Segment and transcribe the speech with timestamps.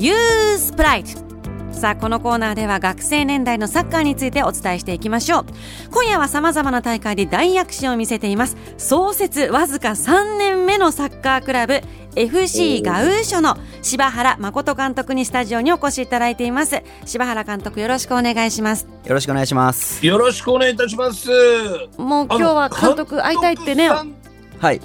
[0.00, 1.10] ユースプライド
[1.74, 5.46] さあこのコーナーでは学生年代のサッカーについてお伝えしていきましょう。
[5.90, 8.56] 今夜は様々な大会で大躍進を見せています。
[8.78, 11.80] 創設わずか3年目のサッカークラブ
[12.16, 16.82] FC ガウーショの柴原誠監督にスタジオにお越しいただいています。
[17.04, 18.86] 柴原監督よろしくお願いします。
[19.04, 20.06] よろしくお願いします。
[20.06, 21.28] よろしくお願いいたします。
[21.98, 23.90] もう今日は監督会いたいってね。
[23.90, 24.80] はい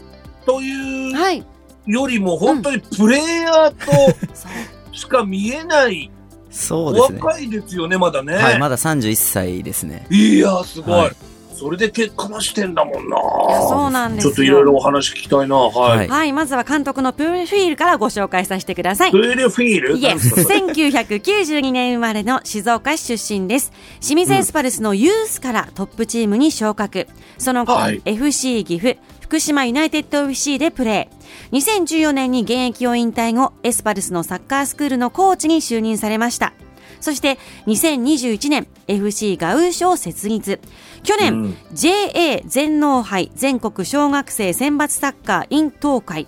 [0.46, 1.46] というはい。
[1.86, 3.92] よりも本当にプレイヤーと
[4.96, 6.10] しか見えない
[6.50, 7.20] そうですね。
[7.20, 8.36] 若いですよね、まだね。
[8.36, 10.08] はい、まだ31歳ですね。
[10.10, 10.96] いや、すごい。
[10.96, 11.12] はい、
[11.54, 13.18] それで結果出してんだもんな。
[13.18, 15.56] いや、そうなんですちょっといろいろお話聞きたいな。
[15.58, 15.98] はい。
[15.98, 19.12] はい、はい、まずは監督のプールフィールからご紹介させてください。
[19.12, 19.98] プールフィール？
[19.98, 20.34] イエス。
[20.34, 23.74] 1992年生まれの静岡市出身です。
[24.00, 27.08] 清水エスパルスのユースからトップチームに昇格。
[27.38, 31.58] その後、はい、FC 岐阜、福島ユナイテッド FC でプレー。
[31.58, 36.54] 2014年に現役を引退後、エスパルスのサッカースクールのコーチに就任されました。
[37.02, 40.60] そして2021年 FC ガウー賞設立。
[41.02, 46.28] 去年、うん、JA 全農杯全国小学生選抜サッカー in 東海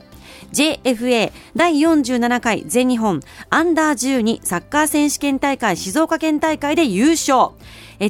[0.51, 3.19] JFA 第47回全日本
[3.51, 7.51] アンダー12サッカー選手権大会静岡県大会で優勝。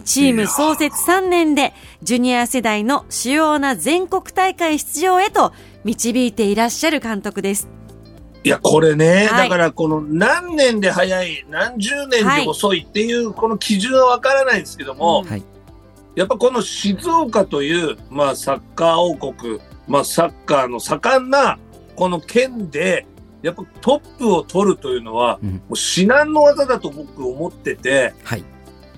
[0.03, 7.69] チーム創設3年でジュニア世代の主要な全国大会出場へと導いていらっしゃる監督です。
[8.43, 15.43] いや、これね、はい、だからこの何年で早い、何十年で遅いっていうこの基準はわからないんですけども、はい、
[16.15, 21.59] やっぱこの静岡という、まあサッカー王国、まあサッカーの盛んな
[21.95, 23.05] この県で、
[23.41, 28.43] やっぱトップを取るというのは、もう至難の技だと僕思ってて、はい、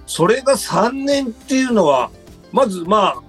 [0.10, 2.10] それが3年っていうのは、
[2.52, 3.22] まずまあ、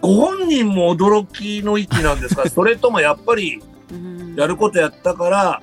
[0.00, 3.62] ご本人も驚きの域なんですが、 それともやっぱり、
[4.34, 5.62] やることやったから、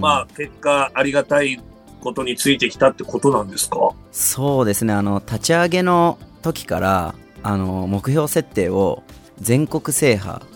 [0.00, 1.60] まあ、結果ありがたい
[2.00, 3.90] ことについてきたってことなんですか？
[4.12, 4.94] そうですね。
[4.94, 9.02] あの、立ち上げの時から、あの、目標設定を
[9.38, 10.46] 全国制覇っ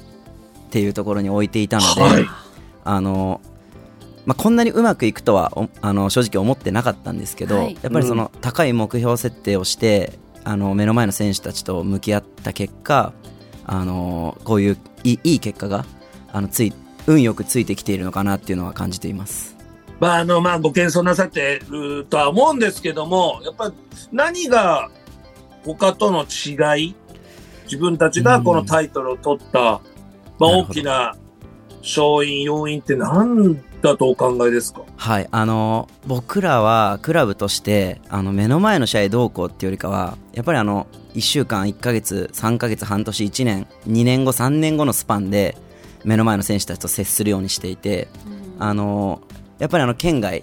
[0.71, 2.27] ていうところに置いていたので、はい、
[2.85, 3.43] あの、
[4.27, 5.53] まあ、こんなにうまくいくとは
[5.83, 13.13] あの正直思ってなかったんですけど、はい、やっぱりその高い目標設定をして、あの目の前の選手たちと向き合った結果
[13.67, 15.85] あのこういういい結果が
[16.33, 16.73] あのつい
[17.07, 19.57] 運よくついてきているのかなっていうのは感じています。
[20.01, 23.73] まあ、あの、まあ、ご謙遜なさってるとは思うんですけども、やっぱ
[24.13, 24.91] 何が
[25.65, 26.95] 他との違い、
[27.65, 29.81] 自分たちがこのタイトルを取った、
[30.39, 31.17] まあ、大きな
[31.85, 34.81] 勝因、要因って何だとお考えですか？
[34.97, 45.57] はい、あの、僕らはクラブとして、あの、目の前の試合どうこうっていうよりかは、やっぱりあの、1週間、1ヶ月、3ヶ月、半年、1年、2年後、3年後のスパンで、
[46.05, 48.09] 目の前の選手たちと接するようにしていて、
[48.57, 49.23] うん、あの
[49.59, 50.43] やっぱりあの県外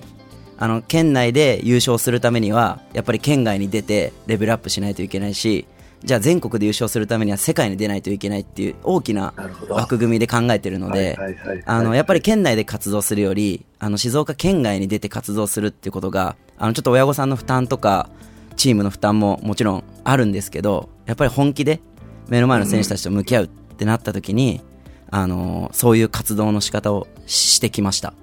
[0.58, 5.68] あの県内で優勝するためにはやっぱり県外に出てレベルアップしないといけないし
[6.03, 9.34] じゃあ全国で優勝するためには世界に出ないといけないっていう大きな
[9.69, 11.17] 枠組みで考えてるので
[11.66, 18.09] やっぱり県内で活動するよりあの静岡県外に出て活動するっていうことがあのちょっと親御さんの負担とか
[18.56, 21.81] チームの負担ももちろんあるんですけどやっぱり本気で
[22.29, 24.61] 目の前の選手たちと向き合うってなった時に、
[25.09, 28.13] あのそういう活動の仕方をしてきました。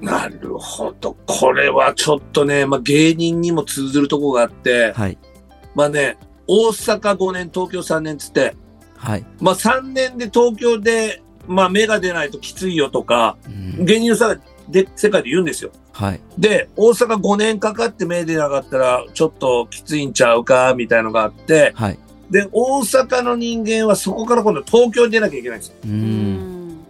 [0.00, 1.14] なるほど。
[1.26, 5.18] これはちょっとね、まあ、芸人にも通ずるとこがあって、はい。
[5.74, 6.16] まあね、
[6.48, 8.56] 大阪5年、東京3年つって、
[8.96, 9.24] はい。
[9.40, 14.36] まあ3年で東京で、まあ芽が出ないときついよとか、うん、芸人さ
[14.68, 15.70] で世界で言うんですよ。
[15.92, 16.20] はい。
[16.38, 21.98] で、大阪5年かかって芽出なかったら、ちょっときついんちゃうか、みたいのがあって、はい。
[22.30, 25.74] で、大阪の人間はそこから今度東京に出なきゃいけないんですよ。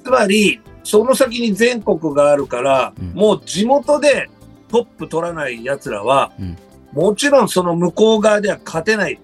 [0.04, 4.30] つまり、その先に全国があるから、うん、もう地元で
[4.68, 6.56] トップ取らない奴らは、うん、
[6.92, 9.20] もちろんその向こう側では勝てない。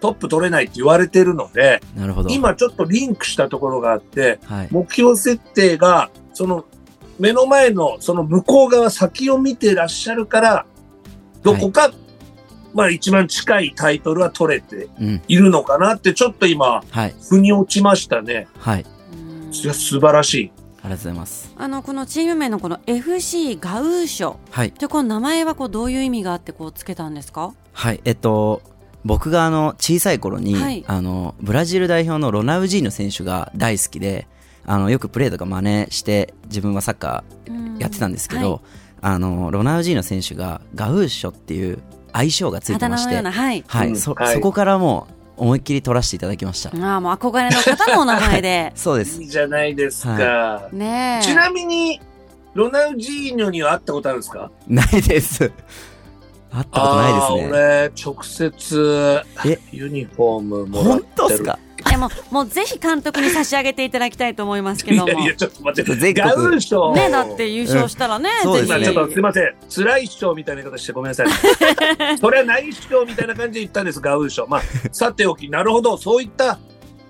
[0.00, 6.64] トップ取れないって言われてるので、なるほど今ちょっとリンクしたところがあって、はい、目標設定が、その
[7.18, 10.66] 目の前のその向こう側先を見てらっしゃるから、
[11.42, 11.90] どこか
[12.74, 14.88] まあ一番近いタイトルは取れて
[15.26, 18.46] いるのかなってちょっと今、はい、腑に落ちましたね。
[18.58, 18.86] はい。
[19.50, 20.52] いや素晴らしい。
[20.80, 21.52] ありがとうございます。
[21.56, 24.36] あのこのチーム名のこの FC ガウーショ。
[24.50, 24.72] はい。
[24.78, 27.52] でこの名前はこうどういう意味があってこうつけたんですか？
[27.72, 28.00] はい。
[28.04, 28.62] えっと
[29.04, 34.26] 僕があの小さい頃に、はい、あのブラジル代表のロナウジーノ選手が大好きで、
[34.66, 38.60] あのよくプレーとか真似して自分はサッカーやってたんですけど、はい、
[39.02, 41.78] あのロナウジーノ選手がガウーショっていう
[42.12, 45.06] 相性がついてまして、はい、はい、そ、そこからも
[45.36, 46.70] う思いっきり取らせていただきました。
[46.70, 48.72] ああ、もう憧れの方のお名前で。
[48.76, 49.22] そうです。
[49.22, 50.10] いいじゃないですか。
[50.12, 52.00] はい、ねちなみに、
[52.54, 54.50] ロナウジーニョには会ったことあるんですか？
[54.66, 55.52] ないです。
[56.50, 57.48] 会ったことないですね。
[57.50, 59.22] 俺、直接、
[59.72, 61.06] ユニフォームもらってる。
[61.06, 61.58] 本当ですか？
[61.88, 65.08] でも、もうぜひ監督に差し上げていただきたいと思いますけども。
[65.08, 66.92] いやいや、ちょっと待って、ガウン賞。
[66.92, 68.84] ね、だって優勝したらね、うん、そうですね。
[68.84, 69.54] ちょっとすみません。
[69.68, 71.28] 辛い賞みたいな言い方してごめんなさい。
[72.18, 74.46] それはない賞みたいな感じで言ったんです、ガウン賞。
[74.48, 76.58] まあ、さておき、なるほど、そういった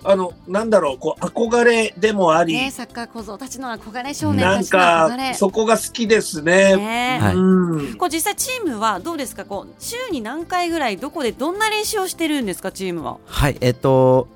[0.04, 2.52] あの、なんだろう、こう、憧れでもあり。
[2.54, 5.16] ね、サッカー小僧たちの憧れ少年たちの憧れ。
[5.16, 6.76] なんか、そこが好きですね。
[6.76, 7.94] ねはい、うん。
[7.94, 9.44] こう、実際チームはどうですか？
[9.44, 13.18] こう、週に何回ぐらい、どこでどんな練習をしてるんですか、チームは。
[13.26, 14.28] はい、えっと、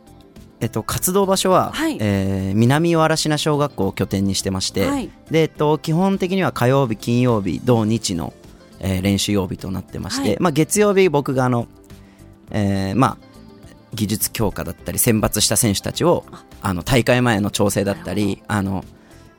[0.60, 8.32] えっと、活動場所は、はい、えー、南原科小学校を拠点にしてまして、はい、で、えっと、基本的には火曜日、金曜日、土日の、
[8.78, 11.66] えー、練習曜日となってまして、はい、まあ、月曜日僕があの、
[12.52, 13.31] えー、まあ、
[13.94, 16.24] 技術強化だったり選抜した選手たちを
[16.60, 16.72] あ。
[16.74, 18.84] の大会前の調整だったりあの、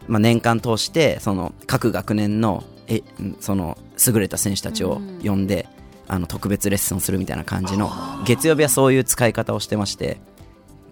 [0.07, 3.01] まあ、年間通してその各学年のえ
[3.39, 5.67] その優れた選手たちを呼んで、
[6.07, 7.89] あの特別レッスンするみたいな感じの
[8.25, 10.17] 月曜日はそういう使い方をしてまして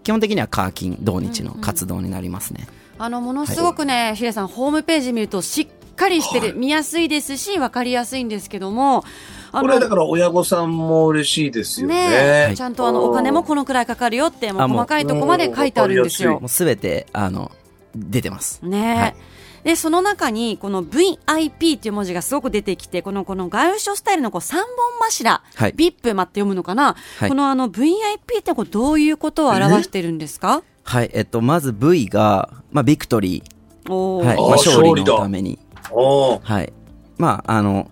[0.03, 2.67] 基本的にはカーキン土日の活動になりますね。
[2.97, 9.03] あのものすごくね、はい、ヒデさんホームページ見るとしっかりしてる、はい、見やすいですし分かりやすいんですけども
[9.51, 12.49] これだから親御さんも嬉しいですよね。
[12.49, 16.39] ねちゃんとあのお金もこのくらいかかるよってもう細かいとこまで書いてあるんですよ。
[16.39, 17.51] もうすべてあの
[17.95, 18.61] 出てます。
[18.63, 19.15] ね、はい、
[19.63, 24.67] でその中にこの VIP っていう文字がすごく出てきてこのこの外務スタイルのこう三本
[25.01, 35.59] 柱、はい、VIP まって読むのかな、はい、このあの VIP ってこうどういうことを表してるんですかはいえっとまず V が、まあ、ビクトリー、おはいまあ、勝利のために
[35.91, 36.73] はい
[37.17, 37.89] まああの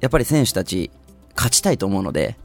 [0.00, 0.90] やっぱり選手たち
[1.34, 2.36] 勝ちたいと思うので、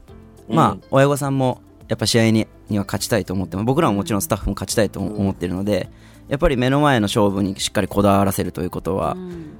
[0.48, 5.88] まあ、親御さんもやっぱ試合にには勝ちたいと思って僕らももちろんスタッフも勝ちたいと思ってるので、
[6.28, 9.16] やっぱり目の前の勝負にしっかりこだわらせるということは、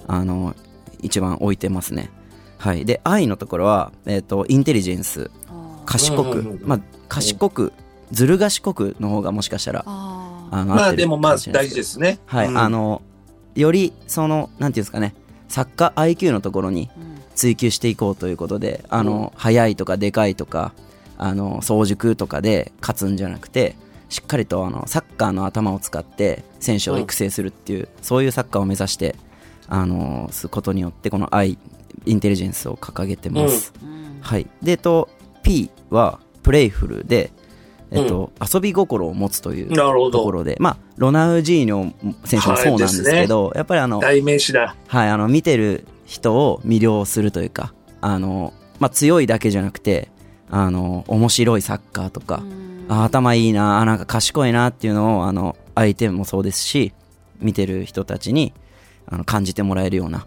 [0.07, 0.55] あの
[1.01, 2.11] 一番置いてますね。
[2.59, 5.31] はい、で愛のところは、えーと、インテリジェンス。
[5.89, 7.73] 賢く、まあ、賢く
[8.13, 12.19] ずる賢くの方がもしかしたらあのまあでもまあ大事ですね。
[12.27, 13.01] はい、うん、あの
[13.55, 15.15] よりそのなんていうんですかね。
[15.49, 16.91] サッカー IQ のところに
[17.39, 20.73] 追求していこうということで、あの、速いとかでかいとか、
[21.17, 23.77] あの、早熟とかで勝つんじゃなくて、
[24.09, 29.17] しっかりとあのサッカーの頭を使って選手を育成するっていう、うん、そういうサッカーを目指して
[29.69, 31.59] あのすることによってこの愛
[32.07, 34.47] インテリジェンスを掲げてます、うん、はい。
[34.63, 35.11] でと
[35.43, 37.31] P はプレイフルで
[37.91, 41.93] えっと、うん、遊び心を持つというところで、まあ、ロナウジーニョ
[42.27, 44.77] 選手もそうなんですけど、はいね、やっぱりあの、代名詞だ。
[44.87, 50.11] はい、あの、見てる人を魅了するというか、あの、まあ、強いだけじゃなくて、
[50.51, 52.43] あの、面白いサッカーとか、
[52.89, 56.95] あ頭いいな、あなんか賢いなっていうのを、あの、相手もそうですし、
[57.41, 58.55] 見てる人たちに
[59.07, 60.27] あの感じてもらえるような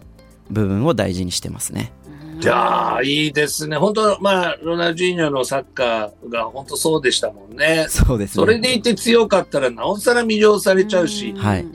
[0.50, 1.92] 部分を大事にしてますね。
[2.39, 3.78] じゃあ、いいですね。
[3.78, 7.88] 本当、まあ、ロナウジーニョのサッカーが本当そうでしたもんね。
[7.89, 11.33] そうです、ね、それでいて強かったら、なおさら魅了されちゃうし。
[11.33, 11.66] はい。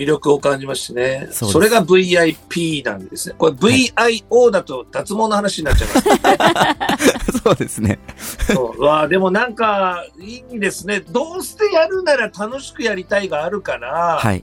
[0.00, 1.28] 魅力を感じましてね。
[1.30, 3.34] そそれが VIP なんですね。
[3.36, 6.16] これ VIO だと脱毛の話になっちゃいますね。
[7.44, 7.98] そうですね。
[8.50, 11.00] そうわでもなんかいいですね。
[11.00, 14.42] どうしてやるなら楽しくやりたいがあるから、はい。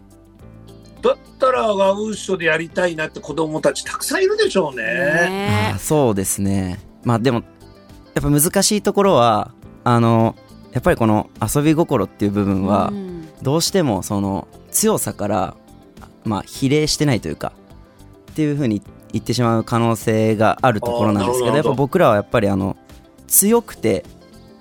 [1.01, 4.83] だったらガウーショでやりたいなって子供たちたくさんいるでしょうね。
[4.83, 6.80] ねあそうですね。
[7.04, 7.42] まあでも
[8.14, 9.52] やっぱ難しいところは
[9.83, 10.35] あの
[10.71, 12.94] やっぱりこの遊び心っていう部分は、
[13.42, 15.55] どうしてもその強さから、
[16.23, 17.51] まあ、比例してないというか
[18.31, 22.77] っていうふうに言ってしまう可能性があるところなんですけどやっぱ僕らはやっぱりあの
[23.25, 24.05] 強くて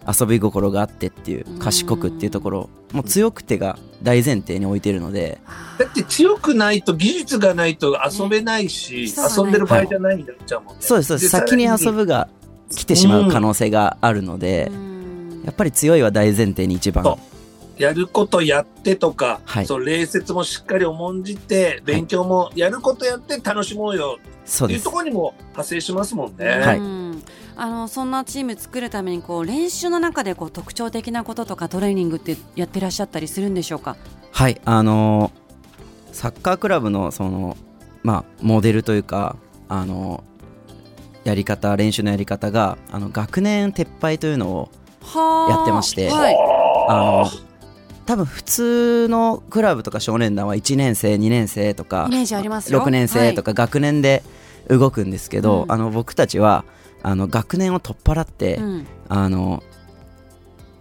[0.09, 5.39] 遊び心があってっていう賢くっていうところもう強くてが大前提に置いてるので
[5.79, 11.29] だって強くないと技術がないと遊べないし、遊んでる場合じゃないんだっちゃうもんね、そうですそうです。
[11.29, 12.29] 先に遊ぶが
[12.75, 14.71] 来てしまう可能性があるので、
[15.45, 17.05] やっぱり強いは大前提に一番
[17.79, 24.19] やることやってとか、はい、そう礼節もしっかり重んじて、勉強もやることやって楽しもうよ。
[24.19, 26.47] っていうところにも派生しますもんね。
[26.47, 26.81] はい、
[27.57, 33.97] あのそんなチーム作るためにこう練習の中でこう特徴的なこととかトレーニングってやってらっしゃったりするんでしょうか？
[34.33, 34.61] はい。
[34.65, 35.33] あの
[36.13, 37.57] サッカークラブのその、
[38.03, 39.37] まあ、モデルというか
[39.69, 40.23] あの
[41.25, 44.71] やり方練習のやり方があの学年撤廃というのを
[45.51, 46.37] やってまして、はい、
[46.89, 47.46] あの
[48.07, 54.23] 多分普通のクラブとか少年団は1年生2年生とか6年生とか学年で
[54.69, 56.65] 動くんですけど、はい、あの僕たちは
[57.03, 59.63] あの学年を取っ払って、うん、あの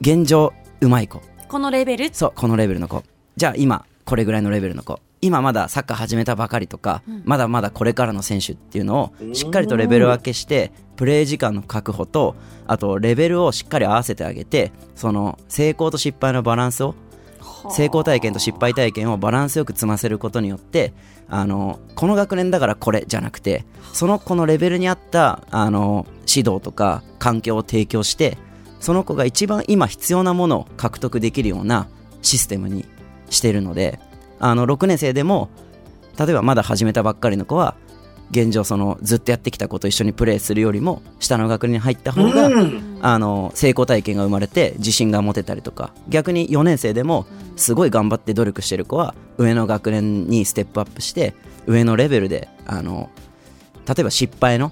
[0.02, 1.22] 現状うまい子。
[1.48, 2.10] このレベル？
[2.14, 3.04] そうこのレベルの子。
[3.36, 5.00] じゃあ今これぐらいのレベルの子。
[5.22, 12.36] 今まだサッカー始めたばかりとか、うん、まだまだこれからの選手っていうのをしっかりとレベル分けしてプレー時間の確保と
[12.68, 16.94] あとレベルをしっかり合わせてあげてその成功と失敗のバランスを
[17.70, 20.94] 成功体験と失敗体験をバランスよく積ませることによって
[21.28, 28.38] あのこの学年だからこれじゃなくてその子のレベルに合ったあの指導とか環境を提供して
[28.80, 31.88] その子が一番今必要なものを獲得できるような
[32.22, 32.86] システムに
[33.30, 34.00] しているので
[34.40, 35.50] あの6年生でも
[36.20, 37.76] 例えばまだ始めたばっかりの子は
[38.32, 51.36] 現状そのずっとやってきた子と一緒にプレーするよりも下の学年に入った方が、うん、あの成功体験が生まれて自信が持てたりとか逆に4年生でもすごい頑張って努力してる子は上の学年にステップアップして
[51.68, 53.10] 上のレベルであの
[53.88, 54.72] 例えば失敗の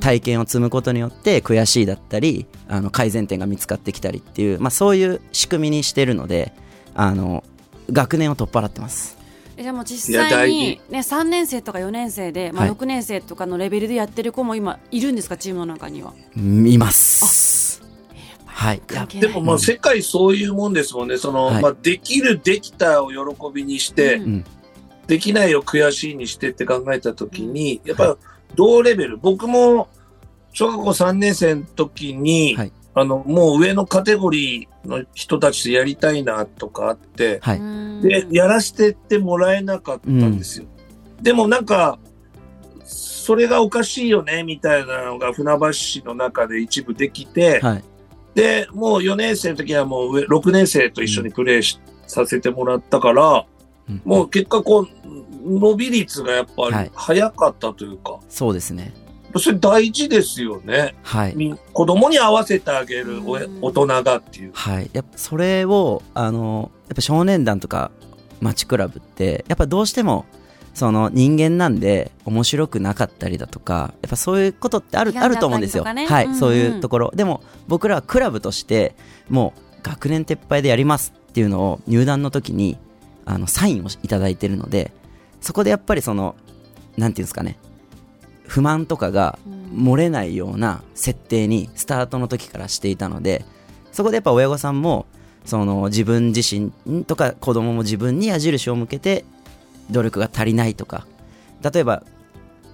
[0.00, 6.52] 体験を積むことによって悔しいだったりあの改善点が見つかってきたりっていう、まあ、そういう仕組みにしてるので
[6.94, 7.44] あの
[7.92, 9.19] 学年を取っ払ってます。
[9.62, 15.36] でも実際に、ね、3年生とか4年生で、まあ、6年生とかのレベルでやってる子も今いるんですか？
[15.36, 16.14] チームの中には。
[16.36, 17.82] います。
[18.46, 18.82] はい、
[19.20, 23.16] でもまあ世界そういうもんですもんね、その、はい、まあ、できる、できたを喜
[23.54, 24.44] びにして、うん、
[25.06, 28.18] できないを悔しいにしてって考えたときに、やっぱ
[28.56, 29.88] 同レベル、僕も
[30.52, 37.60] 小学校3年生の時に、はい、あの、もう上のカテゴリーの人たちでやりたいなとかあって、はい、
[38.02, 40.66] で、やらせてってもらえなかったんですよ。
[41.16, 41.98] うん、でもなんか、
[42.84, 47.84] それがおかしいよね、みたいなのが船橋市の中で一部できて、はい、
[48.34, 53.46] で、もう4年生の時はもう上、6年生と一緒にプレーし、うん、させてもらったから、
[53.88, 54.88] うん、もう結果こう、
[55.42, 58.20] 伸び率がやっぱり早かったというか。
[58.28, 58.92] そうですね。
[59.38, 60.96] それ大事ですよね。
[61.02, 61.58] はい。
[61.72, 63.20] 子供に合わせてあげる
[63.60, 64.50] 大人がっていう。
[64.54, 64.90] はい。
[64.92, 67.90] やっぱそれを、あの、やっぱ少年団とか
[68.40, 70.26] 街クラブって、やっぱどうしても、
[70.74, 75.84] その人間なんで面白くなかったりだとか、やっぱそういうことってある、あると思うんですよ。
[75.92, 77.12] ね、はい、うんうん、そういうところ。
[77.14, 78.94] でも僕らはクラブとして、
[79.28, 82.78] もう学年撤廃でやりますっていうのを入団の時に、
[83.24, 84.92] あの、サインをいただいてるので、
[85.40, 86.34] そこでやっぱりその、
[86.96, 87.58] なんていうんですかね、
[88.50, 89.38] 不満とかが
[89.72, 93.44] 漏れないような設定にスタートの時からしていたので
[93.92, 95.06] そこでやっぱ親御さんも
[95.44, 99.24] その自分自身とか子供も自分に矢印を向けて
[99.92, 101.06] 努力が足りないとか
[101.62, 102.02] 例えば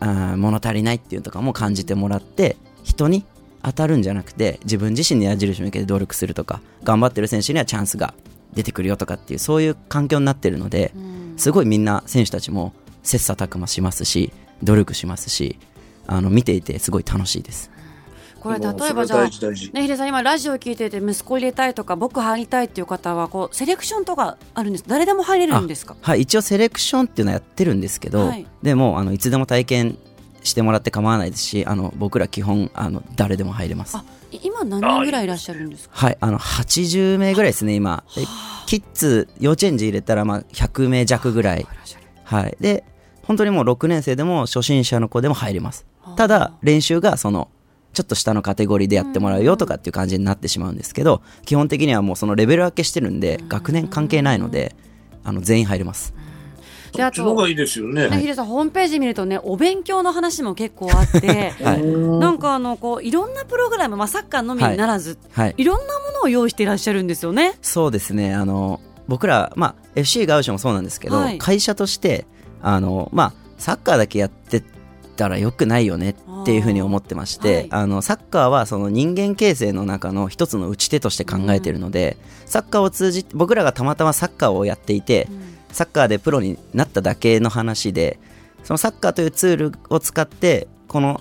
[0.01, 3.27] あ物足りないっていうとかも感じてもらって人に
[3.63, 8.15] 当たるんじゃなくて自分自身に矢印を向けて努力するとか頑張ってる選手にはチャンスが
[8.55, 10.95] 出てくるよとかっていうそういう環境になってるので
[11.37, 15.59] すごいみんな選手たちも切磋琢磨しますし努力しますし
[16.07, 17.71] あの見ていてすごい楽しいです。
[18.41, 19.31] これ例えばじゃあ、ね、
[19.83, 24.85] ヒデさん今ラジオ聞いてて息子入れたいとか僕入りたいっていう方はこうセレクションとかあるんです。
[24.87, 25.97] 誰でも入れるんですか？
[26.01, 29.99] はい一応セレクションっていうのはやってるんですけど、はい、でもあのいつでも体験
[30.45, 33.97] してもらって構わないですしあの僕ら基本あの誰でも入れます。
[34.31, 35.97] 今何人ぐらいいらっしゃるんですか？
[35.97, 38.05] はいあの80名ぐらいですね今。
[38.67, 41.67] キッズ幼稚園児入れたらまあ100名弱ぐらい。
[42.23, 42.57] はい。
[42.61, 42.85] で
[43.27, 45.87] 本当にもう6年生でも初心者の子でも入れます。
[46.17, 47.49] ただ、練習がその、
[47.93, 54.77] ちょっと下のカテゴリーでやってもらうよとかっていう感じになってしまうんですけど、基本的にはもうそのレベル分けしてるんで、学年関係ないので、
[55.25, 56.15] あの、全員入れます。
[56.97, 58.09] であとがいいですよね。
[58.19, 67.55] ヒデさんホームページ見るとねお勉強の話も結構あって、 はい、なんかあのこういろんなプログラムまあサッカーのみにならず、はい、はい、いろんなものを用意していらっしゃるんですよね。
[67.61, 68.35] そうですね。
[68.35, 72.27] あの僕らまあ FC ガウショもそうなんですけど、はい、会社として
[72.67, 74.61] あのまあサッカーだけやって
[75.17, 88.19] たらよくないよねっていうふうに思ってまして、はい、あのサッカーはその人間形成の中の一つの打ち手として考えているので、うん、サッカーを通じて僕らがたまたまサッカーをやっていて、うん、サッカーでプロになっただけの話で
[88.65, 91.21] そのサッカーというツールを使ってこの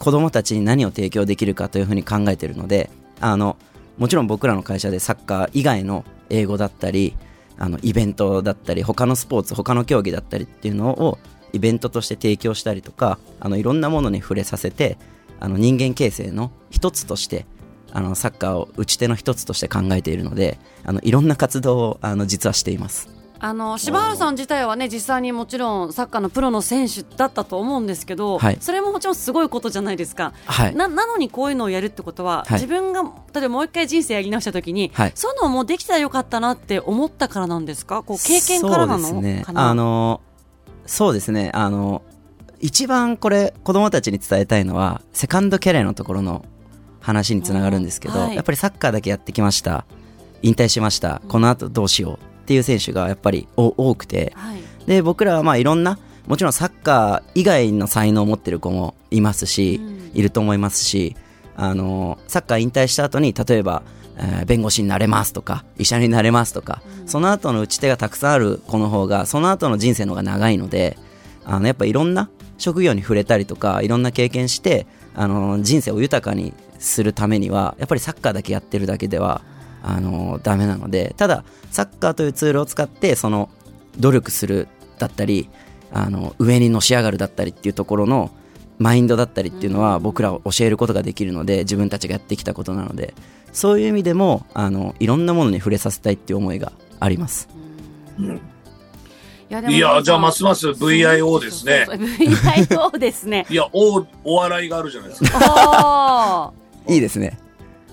[0.00, 3.56] 子供たちに何を提供できるかというふうに考えているのであの
[3.96, 7.14] もちろん僕らの会社でサッカー以外の英語だったり
[7.60, 11.18] あのイベントだったり他のスポーツ他の競技だったりっていうのを
[11.52, 14.96] イベントとして提供したりとかあのいろんなものに触れさせて
[15.40, 17.46] あの人間形成の一つとして
[17.92, 23.19] あのサッカーを打ち手の一つとして考えているのであのいろんな活動をあの実はしています。
[23.42, 33.02] あの柴原さん自体はね実際にもちろんサッカーのプロの選手だったと思うんですけど、はい、それももちろんすごいことじゃないですか、はい、ななのにこういうのをやるってことは、はい、自分が
[33.34, 38.02] 例えばもう一回人生やり直した時に、そういうのもできたらよかったなって思ったからなんですか？
[38.02, 38.98] こう経験からなの？
[38.98, 39.44] そうですね。
[39.54, 40.20] あの
[40.86, 41.50] そうですね。
[41.54, 42.02] あの、
[42.58, 46.44] 一番これ子供たちに伝えたいのは、セカンドキャリアのところの
[47.00, 49.86] 話につながるんですけど、はい、やっぱりサッカーだけやってきました。
[50.42, 51.22] 引退しました。
[51.28, 61.14] この後どうしようっていう選手がやっぱり多くて、はい、で僕らはまあいろんなもちろんサッカー以外の才能を持ってる子もいますし、うん、いると思いますし
[61.54, 63.84] あのサッカー引退した後に例えば、
[64.16, 70.98] えー、弁護士になれますとか医者になれますとか、うん、その後の打ち手がたくさんある子の方がその後の人生の方が長いので
[71.44, 79.42] あのやっぱいろんな職業に触れたりとかいろんな経験してあの人生を豊かにするためにはやっぱりサッカーだけやってるだけでは
[79.82, 83.48] あのダメなのでただサッカーというツールを使ってその
[83.98, 84.68] 努力する
[84.98, 85.48] だったり
[85.92, 88.30] あの上にのし上がるだったりっていうところの
[88.78, 93.14] マインドだったりっていうのは僕らを教えることができるので自分たちがやってきたことなので
[93.52, 97.48] そういう意味でもあのいろんなものに触れさせたいっていう思いがあります。
[98.18, 98.40] うん
[99.50, 101.84] いやじゃあますます VIO ですね。
[101.88, 103.46] VIO ですね。
[103.50, 106.52] いやおお笑いがあるじゃないですか。
[106.86, 107.36] いいですね。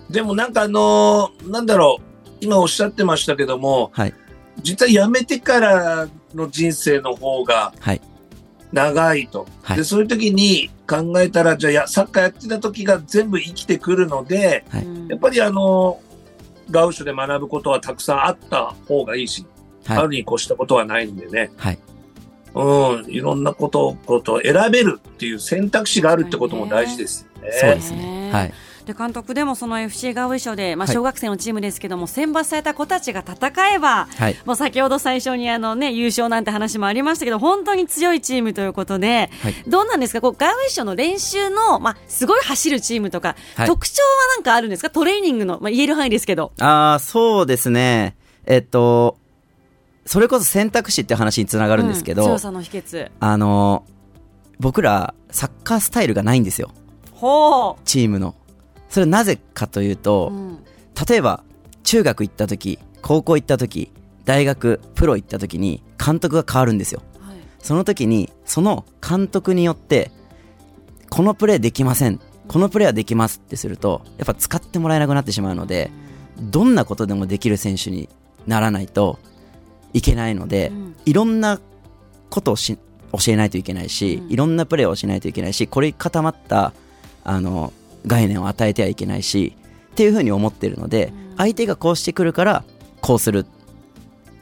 [0.10, 4.14] でもなんかあのー、なんだろう今おっしゃってましたけども、はい、
[4.62, 7.74] 実は辞めてからの人生の方が
[8.72, 9.48] 長いと。
[9.64, 16.00] はい、でそういう時に考えたらじゃあやサッカーやってた時が全部生きてくるので、はい、やっぱりあの
[16.72, 19.46] ガウシュで学ぶことはたくさんあった方がいいし、
[19.88, 21.52] あるに越したことはないんでね。
[21.58, 21.80] はい。
[22.54, 27.52] うん、いろんなことことを選べるっていう選択肢があるってことも大事ですよね。
[27.52, 28.32] そうですね。
[28.34, 28.54] はい。
[28.88, 40.22] で監督でもその FC ガウイ賞で、まあ、小学生のチームですけども、はい、選抜された子たちが戦えば、はい、もう先ほど最初にあの、ね、優勝なんて話もありましたけど本当に強いチームということで、はい、どうなんですか？
[40.22, 43.36] こうガウイ賞の練習の、まあ、すごい走るチームとか、
[43.67, 44.89] 特徴はなんかあるんですか？
[44.89, 46.53] トレーニングの、まあ、言える範囲ですけど。
[46.60, 48.15] あそうですね。
[48.46, 49.17] えっと
[50.06, 53.12] それこそ選択肢って話につながるんですけど、うん、強さの秘訣。
[53.20, 53.84] あの
[54.60, 56.72] 僕らサッカースタイルがないんですよ。
[57.84, 58.36] チームの
[58.89, 60.63] それはなぜかというと、うん、
[61.08, 61.44] 例えば
[61.84, 63.91] 中学行った時高校行った時
[64.25, 70.12] 大学プロ行った時に監督が変わるんですよ、はい、その時にその監督によって
[71.10, 72.20] このプレーできません。
[72.48, 75.91] このプレーはできますってするとやっぱ使ってもらえなくなってしまうので
[76.39, 78.10] どんなことでもできる選手に
[78.45, 79.19] ならないと
[79.93, 81.60] いけないので、うん、いろんな
[82.30, 82.78] ことをし
[83.12, 86.73] 教えないといけないし、うん、いろんなプレーをしないといけないしこれ固まった
[87.23, 87.73] あの
[88.08, 89.56] 概念を与えてはいけないし
[89.91, 92.63] っていうふうに思ってるので、うん、相手がこうしてくるから
[93.02, 93.46] こうする。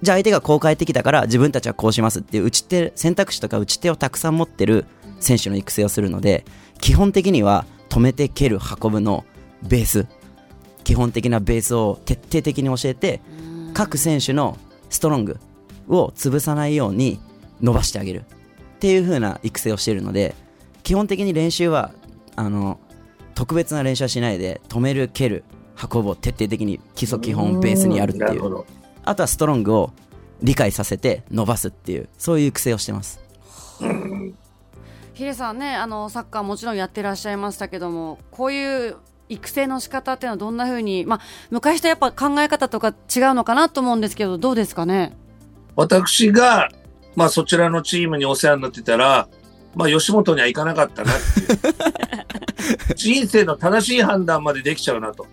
[0.02, 4.86] じゃあ相手がこう変えてきたから自分たちはこうしますっていう打ち手選択肢とか打ち手をたくさん持ってる
[5.20, 6.46] 選手の育成をするので
[6.80, 9.26] 基本的には止めて蹴る運ぶの
[9.64, 10.08] ベース。
[10.84, 13.20] 基本的なベースを徹底的に教えて
[13.74, 14.58] 各選手の
[14.90, 15.40] ストロング
[15.88, 17.20] を潰さないように
[17.60, 18.26] 伸ばしてあげる。
[18.76, 20.36] っていう風な育成をしているので
[20.84, 21.92] 基本的に練習は
[22.36, 22.80] あの
[23.36, 25.44] 特別な練習はしないで止める蹴る
[25.94, 28.64] 運ぶを徹底的に基礎基本ベースにやるっていう。
[29.04, 29.92] あとはストロングを
[30.42, 33.20] 理解させて伸ばすっていうそういう育成をしてます。
[35.14, 38.96] ヒデさんねあのサッカーもちろんやってらっしゃいましたけどもこういう
[39.30, 41.20] 育成の仕方っていうのはどんなふうに、まあ、
[41.50, 42.96] 昔とやっぱ考え方とか違う
[43.34, 45.16] のかなと思うんですけどどうですかね？
[45.76, 46.70] 私が、
[47.16, 49.28] まあ、そちらのチームにお世話になってたら、
[49.76, 51.76] まあ、吉本には行かなかったなっていう。
[52.96, 55.28] 人生の正しい判断までできちゃうなと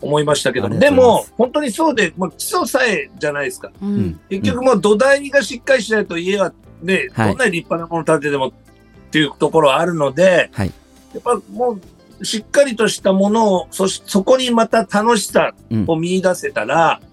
[0.00, 8.52] 思いましたけど、はい、でも本当にそうでもう基礎さえじゃないですか、うん、結局もう土台がしっかりしないと家はね、どんなに立派なもの建ててもっ
[9.10, 10.72] ていうところはあるので、はい、
[11.14, 11.78] やっぱも
[12.20, 15.54] うしっかりとしたものを、そし、そこにまた楽しさ
[15.86, 17.08] を見出せたら、うん、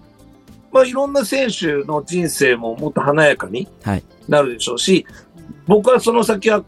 [0.72, 3.68] まあいろんな選手の人生ももっと華やかに
[4.28, 5.24] なるでしょうし、はい、
[5.66, 6.62] 僕はその先は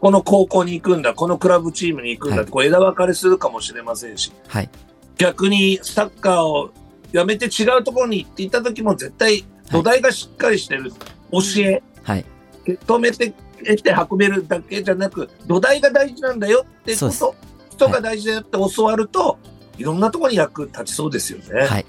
[0.00, 4.70] この高校に行くんだ、このクラブチームに行くんだって、こう枝分かれするかもしれませんし、はい、
[5.16, 6.70] 逆にサッカーを
[7.12, 10.92] やめて違うところに行っていた時も絶対土台がしっかりしてる
[11.32, 12.24] 教え、はい、
[12.66, 17.34] 止めて得て運べるだけじゃなく土台が大事なんだよってこと
[17.70, 19.36] 人が大事だよって教わると、は
[19.78, 21.66] い、いろんなところに役立ちそうですよね。
[21.66, 21.86] はい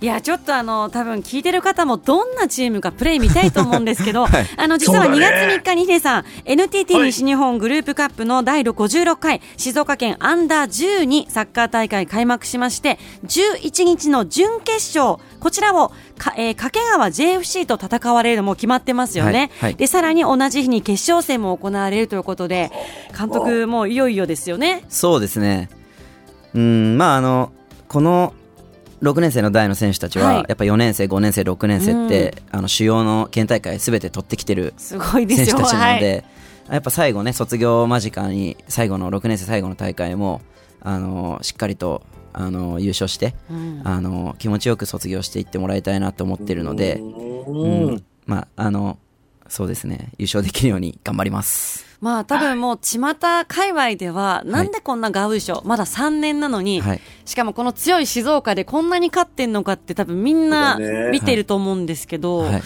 [0.00, 22.70] いやちょっとあの多分聞いてる方もどんなチームかプレー見たいと思うんですけど、 はい、あの実は2月3日にヒデさん、NTT 西日本グループカップの第56回静岡県アンダー12サッカー大会開幕しまして11日の準決勝こちらをか、えー、掛川 JFC と戦われるのも決まってますよね、はいはい、でさらに同じ日に決勝戦も行われるということで
[23.16, 24.84] 監督もいよいよですよね。
[24.88, 25.68] そうですね。
[26.54, 27.52] うんまああの
[27.88, 28.34] この
[29.02, 36.24] 6年生の代の選手たちは、やっぱ4年生、5年生、6年生って、あの主要の県大会すべて取ってきてる選手たちなので、
[36.70, 40.40] やっぱ最後ね、卒業間近に最後の6年生最後の大会も、
[40.80, 43.34] あのしっかりとあの優勝して、
[43.84, 48.04] あの気持ちよく卒業していってもらいたいなと思ってるので、うん。
[48.26, 48.98] まあ、あの、
[49.48, 51.87] そうですね、優勝できるように頑張ります。
[52.00, 53.00] まあ多分もう巷
[53.46, 60.78] 界隈では、なんでこんなガウショ、まだ3年なのに、はい、しかもこの強い静岡でこんなに勝ってんのかって多分みんな
[61.10, 62.62] 見てると思うんですけど、はい、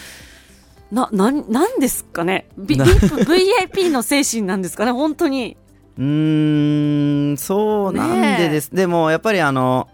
[0.91, 5.57] な、な、なんですかね、v、VIP の精神なんですかね、本当に。
[5.97, 8.73] うん、そうなんでです。
[8.73, 9.87] でもやっぱりあの、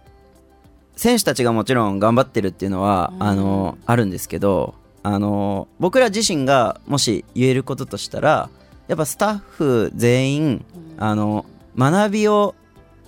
[0.97, 8.49] 選手たちがもちろん頑張ってるっていうのは、あの、あるんですけど、あの、僕ら自身がもし言えることとしたら、
[8.89, 10.65] やっぱスタッフ全員、
[10.97, 11.45] あの
[11.78, 12.56] 学びを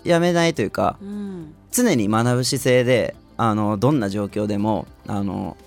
[0.04, 5.58] やめないというか、うん、常に学ぶ姿勢であのどんな状況でもあの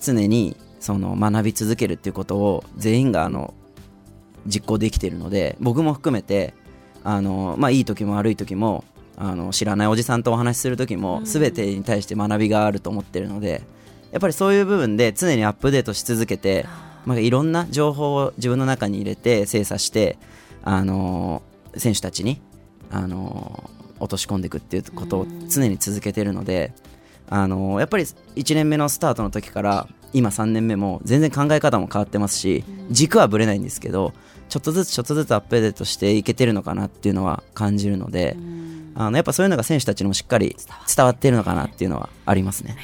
[0.00, 3.52] 常にその学び続けるっていうことを全員があの
[4.46, 6.54] 実行できているので僕も含めて
[7.02, 8.84] あの、まあ、いい時も悪い時も
[9.16, 13.62] あの知らないおじさんとお話しする時も、全てに対して学びがあると思ってるので
[14.12, 16.66] やっぱりそういう部分で常にアップデートし続けて
[17.04, 20.18] まあ、いろんな情報を自分の中に入れて精査して、
[20.62, 22.40] あのー、選手たちに、
[22.90, 26.72] あのー、落とし込んでいくっていうことを常に続けてるので、
[27.28, 34.12] あのー、やっぱり1年目のスタートの時から今3年目も全然考え方も変わってますし軸はぶれないんですけど
[34.48, 38.36] ちょっとずつちょっとずつアップデートしていけてるのかなっていうのは感じるので。
[38.96, 40.56] あのやっぱそういうのが選手たちにもしっかり
[40.94, 42.76] 伝わっているのかなっていうのはありますね。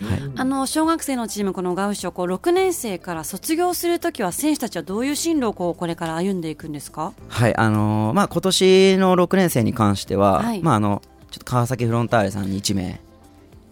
[0.00, 7.12] はい、あの小学生のチームこのガウショこう6年生から卒業するときは選手たちはどういう進路をこうこれから歩んでいくんですか？
[7.28, 13.00] はいあのー、まあ今年の6年生に関しては、はい、まああのちょっと川崎フロンターレさんに1名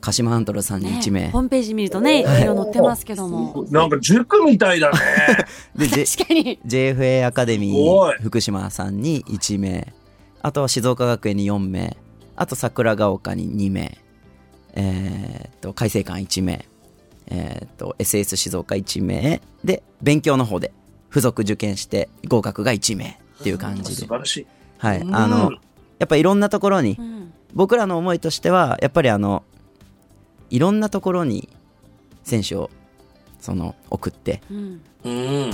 [0.01, 2.23] 鹿島アントロさんに1名、ね、ホームページ見るとね、い。
[2.25, 3.67] ろいろ載ってますけども。
[3.71, 4.99] なんか塾みたいだね。
[5.77, 6.59] で、確かに。
[6.67, 9.93] JFA アカデミー福島さんに1名、
[10.43, 11.97] あとは静岡学園に4名、
[12.35, 13.99] あと桜ヶ丘に2名、
[14.75, 16.65] えー、っと、改正館1名、
[17.27, 20.73] えー、っと、SS 静岡1名で、勉強の方で
[21.11, 24.03] 付属受験して合格が1名っていう感じで。
[24.03, 24.47] 素晴らしい。
[24.79, 25.03] はい。
[25.11, 25.53] あの、
[25.99, 26.99] やっぱいろんなところに、
[27.55, 29.43] 僕らの思いとしては、やっぱりあの、
[30.51, 31.49] いろんなところに
[32.25, 32.71] 選手を
[33.41, 34.43] その送って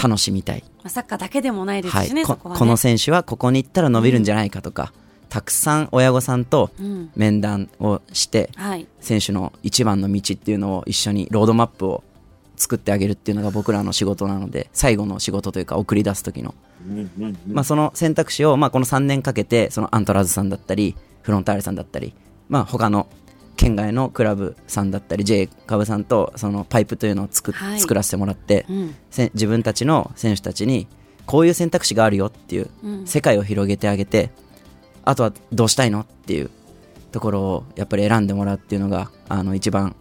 [0.03, 4.93] 楽しみたい、うん、サッカーだけでもないですしね、はい、こ、ね、この選手はここに行ったら伸びるんじゃないかとか、
[5.29, 6.71] たくさん親御さんと
[7.15, 12.05] 面談をして、うんはい、選手の一番の道っていうのを一緒にロードマップを
[12.57, 16.55] 作ってあげるっていうのが僕らの仕事なので最後の仕事というか送り出す時の、
[17.49, 22.15] まあ、その選択肢を、まあ、この3年かけてそのアントラーズさんだったりフロンターレさんだったり、
[22.49, 23.09] まあ、他の
[23.57, 28.95] 県外のクラブさんだったり J カブさんとそのパイプというのを作,、作らせてもらって、うん、
[29.35, 30.87] 自分たちの選手たちに
[31.25, 32.71] こういう選択肢があるよっていう
[33.05, 34.31] 世界を広げてあげて、
[35.07, 36.51] あとはどうしたいのっていう
[37.13, 39.97] ところをやっぱり選んでもらうっていうのがあの一番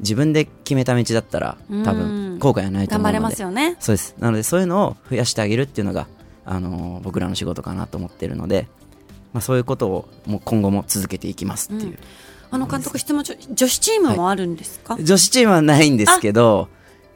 [0.00, 3.12] 自分で決めた道だったら多分後悔はないと思うので。
[3.12, 3.76] 頑張れますよね。
[3.80, 4.14] そうです。
[4.18, 6.08] なのでそういうのを増やしてあげるっていうのが
[6.44, 8.66] あの僕らの仕事かなと思っているので、
[9.32, 11.98] まあ、そういうことをもう今後も続けていきますっていう、うん、
[12.50, 16.68] あの監督質問女子チームもあるんですか、はい、女子チームはないんですけど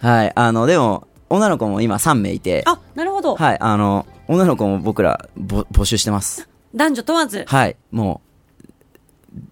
[0.05, 0.33] はい。
[0.35, 2.63] あのでも女の子も今3名いて。
[2.67, 3.37] あなるほど。
[3.37, 3.59] はい。
[3.61, 7.45] あの女の子も僕ら募集してます男女問わず。
[7.47, 8.25] はい、もう、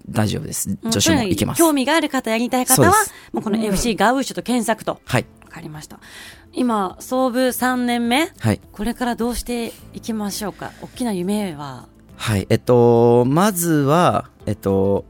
[0.08, 0.76] 大丈夫です。
[0.82, 1.58] 女子も行けます。
[1.58, 2.92] 興味がある方、やりたい方は、
[3.32, 5.00] もうこの FC ガウーシュと検索と。
[5.04, 5.26] はい。
[5.44, 6.00] わかりました。
[6.52, 8.30] 今、創部3年目。
[8.38, 8.60] はい。
[8.72, 10.72] これからどうしていきましょうか？
[10.82, 11.88] 大きな夢は。
[12.16, 12.46] はい。
[12.50, 15.04] えっと、まずは、えっと、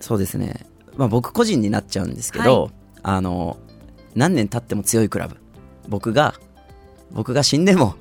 [0.00, 0.66] そうですね。
[0.96, 3.56] まあ僕個人になっちゃうんですけど、はい、あの、
[4.14, 5.36] 何年経っても強いクラブ。
[5.88, 6.34] 僕が、
[7.12, 7.94] 僕が死んでも、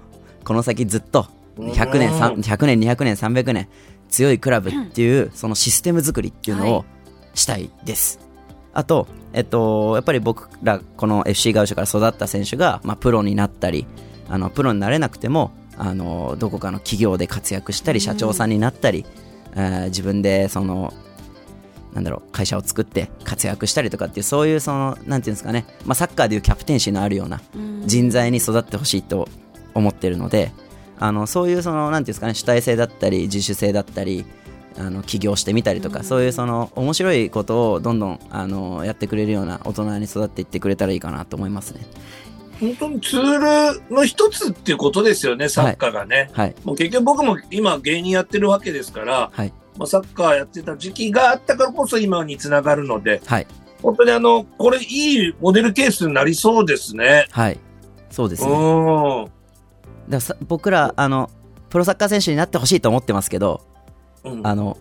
[0.44, 3.68] この先ずっと100年100年200年300年
[4.10, 6.86] 強いクラブっていう、そのシステム作りっていうのを
[7.34, 8.28] したいです、はい、
[8.74, 13.88] あと、えっと、やっぱり僕らこの FC ガウシから育った選手が、まあ、プロになったり
[14.30, 19.06] あのプロになれなくてもあのどこかの企業で活躍したり社長さんになったり、
[19.56, 20.94] うん、えー、自分でその
[21.94, 27.42] なんだろう会社を作って活躍したりとかっていうそういうそのなんていうんですかね、まあ、サッカーでいうキャプテンシーのあるような
[27.86, 29.28] 人材に育ってほしいと
[29.76, 30.52] 思ってるので、
[31.04, 34.24] あのそういうそのなんていうんですかね主体性だったり自主性だったり
[34.78, 41.82] あの起業してみたりとか、うん、そういうその面白いことをどんどんあのやってくれるような大人に育っていってくれたらいいかなと思いますね。
[42.62, 46.30] 本当にツールの一つっていうことですよね、サッカーがね。
[46.32, 53.48] はい、もう結局僕も今芸人やってるわけですから、はい、まあ、サッカーやってた時期があったからこそ今につながるので、はい、
[53.82, 57.28] 本当にあの、これいいモデルケースになりそうですね。
[57.32, 57.60] はい。
[58.10, 58.50] そうですね。
[58.50, 59.43] うん。
[60.10, 61.30] ださ僕らあの
[61.70, 63.62] プロサッカー選手になってほしいと思ってますけど、
[64.24, 64.78] うん、あの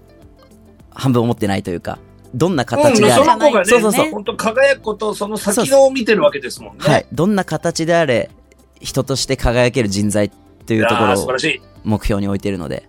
[0.90, 1.98] 半分思ってないというか
[2.34, 6.84] どんな形であれ、うん、その子がね、そうそうそう本当輝くことその先のを見てるわけですもんね。
[6.84, 8.30] はい、どんな形であれ
[8.80, 10.30] 人として輝ける人材っ
[10.66, 11.28] ていうところを
[11.84, 12.88] 目標に置いてるので、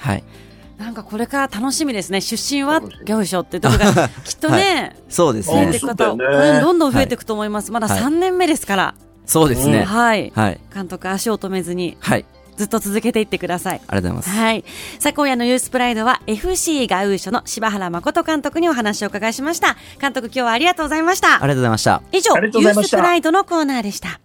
[0.00, 0.24] はい。
[0.78, 2.20] なんかこれから楽しみですね。
[2.20, 5.70] 出身は行書ってとこが きっとね、はい、そうですね。
[5.70, 7.72] ていく方、ね、どんどん増えていくと思います。
[7.72, 8.94] まだ3年目ですから。
[9.28, 9.84] そうですね。
[9.84, 10.32] はい。
[10.34, 10.60] はい。
[10.74, 11.96] 監督足を止めずに。
[12.00, 12.24] はい。
[12.56, 13.80] ずっと続けていってください。
[13.86, 14.40] ありがとうございます。
[14.40, 14.64] はい。
[14.98, 19.76] さあ、今夜のユースプライドは FC ガウーショの柴原誠監督にお話を伺いしました。
[20.00, 21.36] 監督、今日はありがとうございました。
[21.36, 22.02] ありがとうございました。
[22.10, 24.18] 以上、ユースプライドのコーナーでした。